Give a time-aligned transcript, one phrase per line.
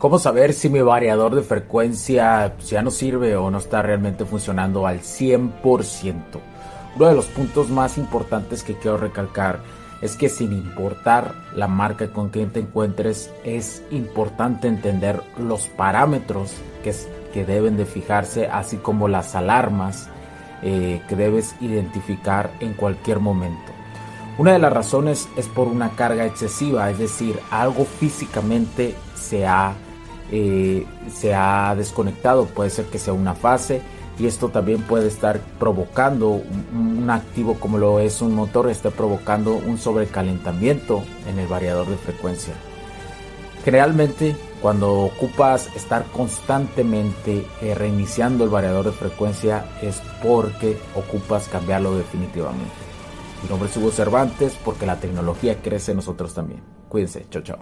[0.00, 4.86] ¿Cómo saber si mi variador de frecuencia ya no sirve o no está realmente funcionando
[4.86, 6.14] al 100%?
[6.94, 9.58] Uno de los puntos más importantes que quiero recalcar
[10.00, 16.52] es que sin importar la marca con quien te encuentres, es importante entender los parámetros
[16.84, 20.08] que, deben de fijarse, así como las alarmas
[20.62, 23.72] eh, que debes identificar en cualquier momento.
[24.38, 29.74] Una de las razones es por una carga excesiva, es decir, algo físicamente se ha
[30.30, 33.82] eh, se ha desconectado, puede ser que sea una fase
[34.18, 39.54] y esto también puede estar provocando un, activo como lo es un motor, está provocando
[39.54, 42.54] un sobrecalentamiento en el variador de frecuencia.
[43.64, 51.96] Generalmente cuando ocupas estar constantemente eh, reiniciando el variador de frecuencia es porque ocupas cambiarlo
[51.96, 52.72] definitivamente.
[53.42, 56.60] Mi nombre es Hugo Cervantes porque la tecnología crece nosotros también.
[56.88, 57.58] Cuídense, chao chao.